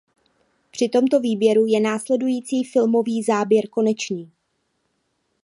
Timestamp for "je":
1.65-1.79